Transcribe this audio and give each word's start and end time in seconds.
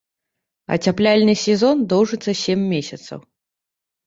Ацяпляльны 0.75 1.35
сезон 1.43 1.77
доўжыцца 1.93 2.31
сем 2.43 2.59
месяцаў. 2.73 3.19